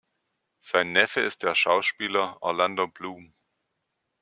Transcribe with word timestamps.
Sein 0.61 0.93
Neffe 0.93 1.19
ist 1.19 1.43
der 1.43 1.53
Schauspieler 1.53 2.41
Orlando 2.41 2.87
Bloom. 2.87 3.35